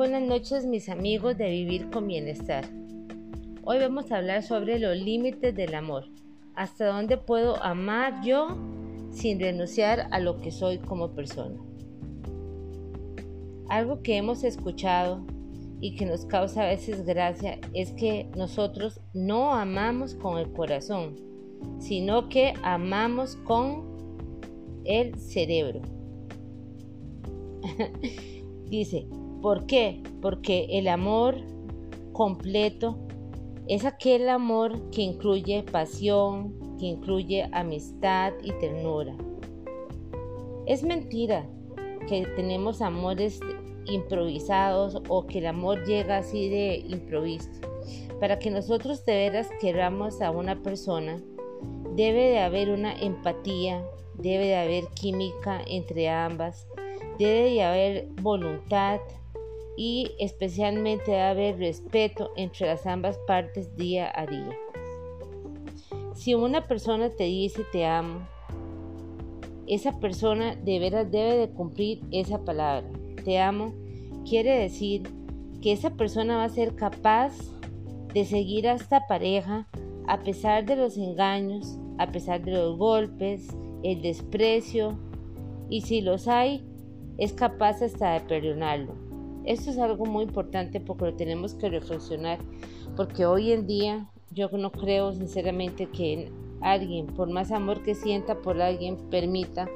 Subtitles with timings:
[0.00, 2.64] buenas noches mis amigos de Vivir con Bienestar.
[3.64, 6.06] Hoy vamos a hablar sobre los límites del amor.
[6.54, 8.56] Hasta dónde puedo amar yo
[9.10, 11.60] sin renunciar a lo que soy como persona.
[13.68, 15.22] Algo que hemos escuchado
[15.82, 21.16] y que nos causa a veces gracia es que nosotros no amamos con el corazón,
[21.78, 23.84] sino que amamos con
[24.86, 25.82] el cerebro.
[28.70, 29.06] Dice,
[29.40, 30.02] ¿por qué?
[30.20, 31.36] Porque el amor
[32.12, 32.98] completo
[33.66, 39.14] es aquel amor que incluye pasión, que incluye amistad y ternura.
[40.66, 41.46] Es mentira
[42.08, 43.40] que tenemos amores
[43.86, 47.50] improvisados o que el amor llega así de improviso.
[48.18, 51.22] Para que nosotros de veras queramos a una persona,
[51.94, 53.84] debe de haber una empatía,
[54.14, 56.66] debe de haber química entre ambas,
[57.18, 59.00] debe de haber voluntad
[59.76, 64.56] y especialmente debe haber respeto entre las ambas partes día a día.
[66.14, 68.26] Si una persona te dice te amo,
[69.66, 72.90] esa persona de veras debe de cumplir esa palabra.
[73.24, 73.72] Te amo
[74.28, 75.02] quiere decir
[75.62, 77.34] que esa persona va a ser capaz
[78.12, 79.68] de seguir a esta pareja
[80.06, 83.48] a pesar de los engaños, a pesar de los golpes,
[83.82, 84.98] el desprecio
[85.68, 86.64] y si los hay,
[87.18, 88.94] es capaz hasta de perdonarlo.
[89.44, 92.38] Esto es algo muy importante porque lo tenemos que reflexionar
[92.96, 98.40] porque hoy en día yo no creo sinceramente que alguien, por más amor que sienta
[98.42, 99.68] por alguien, permita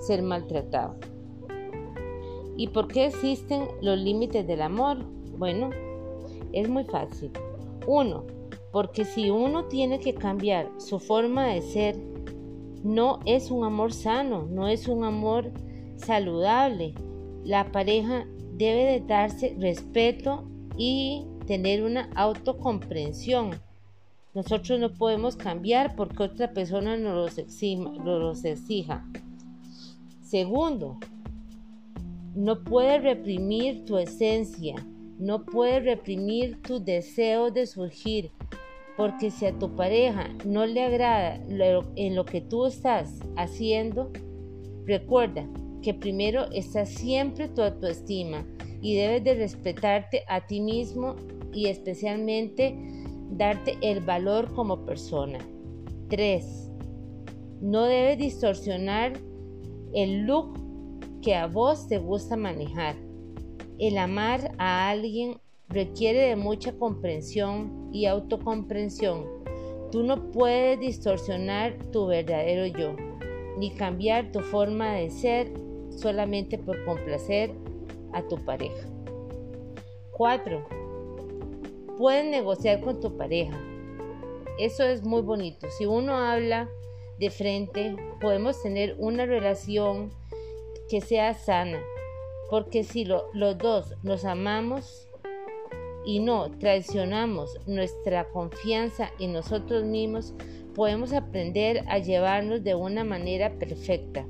[0.00, 0.96] ser maltratado.
[2.56, 4.98] ¿Y por qué existen los límites del amor?
[5.36, 5.70] Bueno,
[6.52, 7.30] es muy fácil.
[7.86, 8.24] Uno,
[8.72, 11.96] porque si uno tiene que cambiar su forma de ser,
[12.82, 15.50] no es un amor sano, no es un amor
[15.96, 16.94] saludable.
[17.44, 20.44] La pareja debe de darse respeto
[20.76, 23.50] y tener una autocomprensión.
[24.34, 27.36] Nosotros no podemos cambiar porque otra persona nos
[28.04, 29.04] los, exija.
[30.22, 30.98] Segundo,
[32.34, 34.74] no puedes reprimir tu esencia,
[35.18, 38.30] no puedes reprimir tu deseo de surgir,
[38.96, 41.34] porque si a tu pareja no le agrada
[41.96, 44.10] en lo que tú estás haciendo,
[44.86, 45.46] recuerda
[45.82, 48.46] que primero está siempre tu autoestima
[48.80, 51.16] y debes de respetarte a ti mismo
[51.52, 52.76] y especialmente
[53.30, 55.38] darte el valor como persona.
[56.08, 56.70] 3.
[57.60, 59.12] No debes distorsionar
[59.94, 60.58] el look
[61.22, 62.96] que a vos te gusta manejar.
[63.78, 65.38] El amar a alguien
[65.68, 69.24] requiere de mucha comprensión y autocomprensión.
[69.90, 72.96] Tú no puedes distorsionar tu verdadero yo,
[73.58, 75.52] ni cambiar tu forma de ser
[75.96, 77.52] solamente por complacer
[78.12, 78.88] a tu pareja.
[80.12, 80.66] 4.
[81.98, 83.58] Puedes negociar con tu pareja.
[84.58, 85.68] Eso es muy bonito.
[85.70, 86.68] Si uno habla
[87.18, 90.10] de frente, podemos tener una relación
[90.88, 91.80] que sea sana.
[92.50, 95.08] Porque si los dos nos amamos
[96.04, 100.34] y no traicionamos nuestra confianza en nosotros mismos,
[100.74, 104.26] podemos aprender a llevarnos de una manera perfecta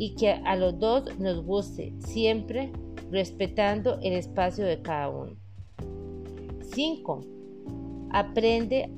[0.00, 2.72] y que a los dos nos guste, siempre
[3.10, 5.36] respetando el espacio de cada uno.
[6.72, 7.20] 5.
[8.10, 8.90] Aprende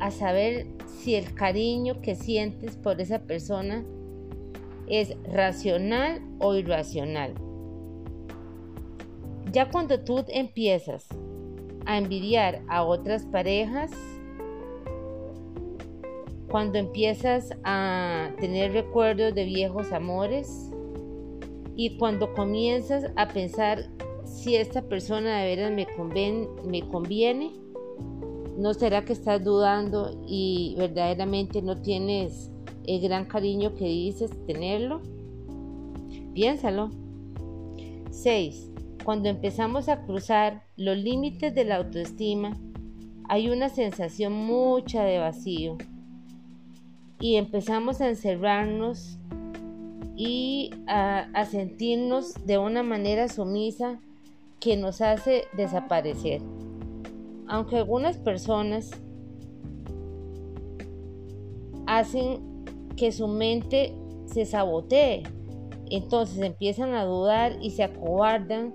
[0.00, 3.84] a saber si el cariño que sientes por esa persona
[4.88, 7.34] es racional o irracional.
[9.52, 11.08] Ya cuando tú empiezas
[11.84, 13.90] a envidiar a otras parejas,
[16.52, 20.70] cuando empiezas a tener recuerdos de viejos amores
[21.76, 23.88] y cuando comienzas a pensar
[24.26, 27.52] si esta persona de veras me, conviene,
[28.58, 32.50] ¿no será que estás dudando y verdaderamente no tienes
[32.84, 35.00] el gran cariño que dices tenerlo?
[36.34, 36.90] Piénsalo.
[38.10, 38.72] 6.
[39.04, 42.54] Cuando empezamos a cruzar los límites de la autoestima,
[43.30, 45.78] hay una sensación mucha de vacío
[47.22, 49.16] y empezamos a encerrarnos
[50.16, 54.00] y a, sentirnos de una manera sumisa
[54.58, 56.42] que nos hace desaparecer.
[57.46, 58.90] Aunque algunas personas
[61.86, 62.64] hacen
[62.96, 63.94] que su mente
[64.26, 65.22] se sabotee,
[65.90, 68.74] entonces empiezan a dudar y se acobardan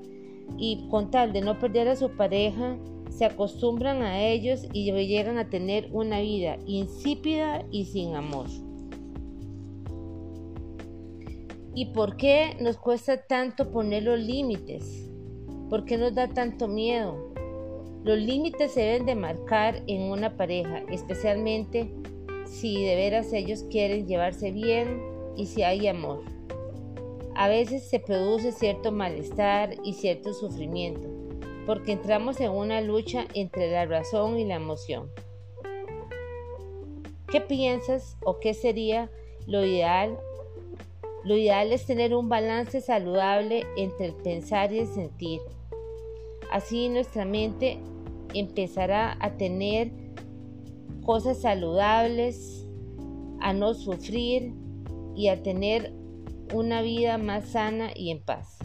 [0.57, 2.77] y con tal de no perder a su pareja,
[3.17, 8.45] se acostumbran a ellos y llegan a tener una vida insípida y sin amor.
[11.73, 15.09] ¿Y por qué nos cuesta tanto poner los límites?
[15.67, 17.33] ¿Por qué nos da tanto miedo?
[18.03, 21.91] Los límites se deben de marcar en una pareja, especialmente
[22.45, 25.01] si de veras ellos quieren llevarse bien
[25.35, 26.21] y si hay amor.
[27.35, 31.09] A veces se produce cierto malestar y cierto sufrimiento,
[31.67, 35.11] porque entramos en una lucha entre la razón y la emoción.
[37.29, 39.11] ¿Qué piensas o qué sería
[39.47, 40.17] lo ideal?
[41.25, 45.41] Lo ideal es tener un balance saludable entre el pensar y el sentir.
[46.53, 47.79] Así nuestra mente
[48.33, 49.91] empezará a tener
[51.05, 52.65] cosas saludables,
[53.41, 54.53] a no sufrir
[55.17, 55.91] y a tener
[56.53, 58.57] una vida más sana y en paz.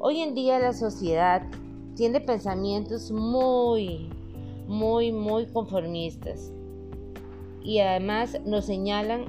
[0.00, 1.42] Hoy en día la sociedad
[1.98, 4.08] tiene pensamientos muy,
[4.68, 6.52] muy, muy conformistas
[7.60, 9.24] y además nos señalan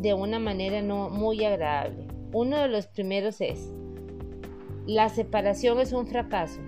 [0.00, 2.06] de una manera no muy agradable.
[2.32, 3.70] Uno de los primeros es,
[4.86, 6.62] la separación es un fracaso.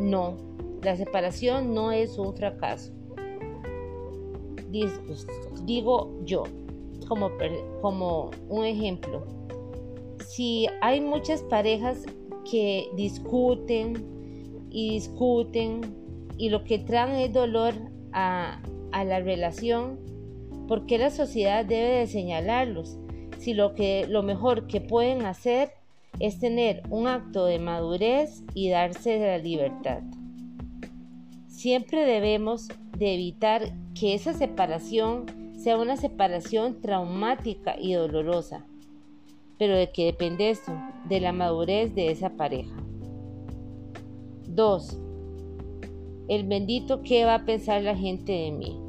[0.00, 0.38] No,
[0.82, 2.94] la separación no es un fracaso.
[5.66, 6.44] Digo yo,
[7.08, 7.30] como,
[7.82, 9.22] como un ejemplo.
[10.26, 12.06] Si hay muchas parejas
[12.50, 14.19] que discuten
[14.70, 15.80] y discuten
[16.38, 17.74] y lo que traen es dolor
[18.12, 18.62] a,
[18.92, 19.98] la relación,
[20.66, 22.98] ¿por qué la sociedad debe de señalarlos?
[23.38, 25.70] Si lo, que, lo mejor que pueden hacer
[26.18, 30.00] es tener un acto de madurez y darse la libertad.
[31.48, 35.26] Siempre debemos de evitar que esa separación
[35.58, 38.64] sea una separación traumática y dolorosa.
[39.58, 40.72] Pero de qué depende esto?
[41.06, 42.79] De la madurez de esa pareja.
[44.54, 44.98] 2.
[46.28, 48.80] El bendito qué va a pensar la gente de mí.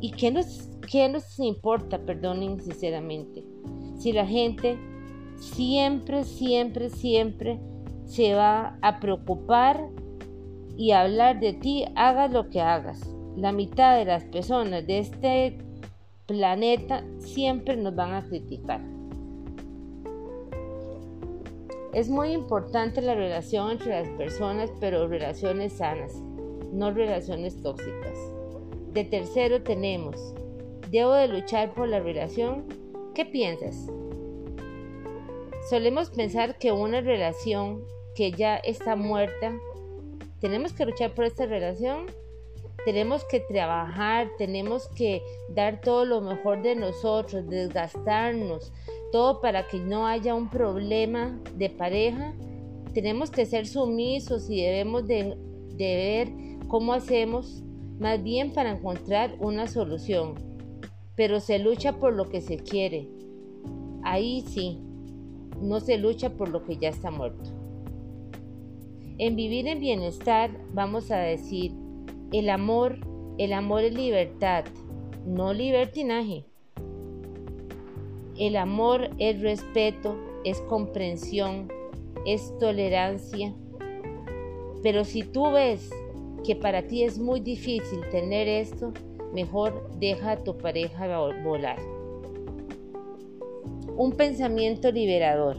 [0.00, 3.44] ¿Y qué nos, qué nos importa, perdonen sinceramente?
[3.98, 4.78] Si la gente
[5.36, 7.60] siempre, siempre, siempre
[8.06, 9.88] se va a preocupar
[10.76, 13.00] y hablar de ti, hagas lo que hagas.
[13.36, 15.58] La mitad de las personas de este
[16.26, 18.97] planeta siempre nos van a criticar.
[21.98, 26.14] Es muy importante la relación entre las personas, pero relaciones sanas,
[26.72, 28.16] no relaciones tóxicas.
[28.92, 30.32] De tercero tenemos,
[30.92, 32.66] ¿debo de luchar por la relación?
[33.16, 33.88] ¿Qué piensas?
[35.68, 37.82] Solemos pensar que una relación
[38.14, 39.58] que ya está muerta
[40.40, 42.06] tenemos que luchar por esta relación,
[42.88, 45.20] tenemos que trabajar, tenemos que
[45.50, 48.72] dar todo lo mejor de nosotros, desgastarnos,
[49.12, 52.32] todo para que no haya un problema de pareja.
[52.94, 55.36] Tenemos que ser sumisos y debemos de,
[55.76, 57.62] de ver cómo hacemos,
[57.98, 60.36] más bien para encontrar una solución.
[61.14, 63.06] Pero se lucha por lo que se quiere.
[64.02, 64.80] Ahí sí,
[65.60, 67.50] no se lucha por lo que ya está muerto.
[69.18, 71.74] En vivir en bienestar vamos a decir,
[72.32, 72.98] el amor,
[73.38, 74.64] el amor es libertad,
[75.24, 76.44] no libertinaje.
[78.38, 81.72] El amor es respeto, es comprensión,
[82.26, 83.54] es tolerancia.
[84.82, 85.90] Pero si tú ves
[86.44, 88.92] que para ti es muy difícil tener esto,
[89.32, 91.78] mejor deja a tu pareja volar.
[93.96, 95.56] Un pensamiento liberador.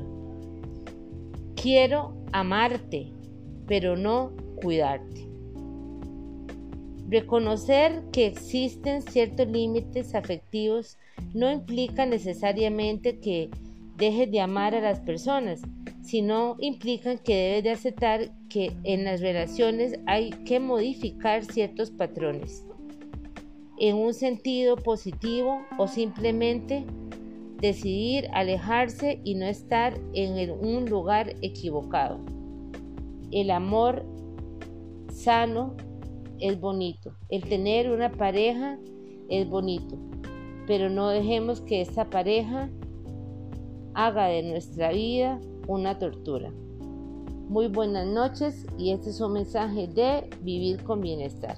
[1.56, 3.12] Quiero amarte,
[3.68, 5.29] pero no cuidarte.
[7.10, 10.98] Reconocer que existen ciertos límites afectivos
[11.34, 13.50] no implica necesariamente que
[13.98, 15.62] dejes de amar a las personas,
[16.04, 22.64] sino implica que debes de aceptar que en las relaciones hay que modificar ciertos patrones
[23.80, 26.86] en un sentido positivo o simplemente
[27.60, 32.20] decidir alejarse y no estar en un lugar equivocado.
[33.32, 34.06] El amor
[35.12, 35.76] sano
[36.40, 37.14] es bonito.
[37.30, 38.78] El tener una pareja
[39.30, 39.98] es bonito.
[40.68, 42.70] Pero no dejemos que esta pareja
[43.94, 46.52] haga de nuestra vida una tortura.
[47.50, 51.58] Muy buenas noches y este es un mensaje de vivir con bienestar.